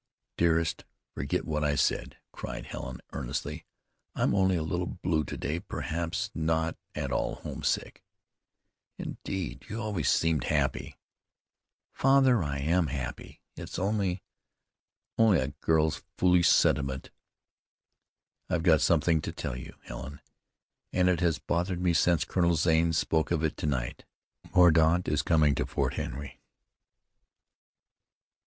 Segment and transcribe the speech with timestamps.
[0.35, 3.65] "Dearest, forget what I said," cried Helen earnestly.
[4.15, 8.01] "I'm only a little blue to day; perhaps not at all homesick."
[8.97, 10.97] "Indeed, you always seemed happy."
[11.93, 13.41] "Father, I am happy.
[13.55, 14.23] It's only
[15.19, 17.11] only a girl's foolish sentiment."
[18.49, 20.19] "I've got something to tell you, Helen,
[20.91, 24.05] and it has bothered me since Colonel Zane spoke of it to night.
[24.51, 26.41] Mordaunt is coming to Fort Henry."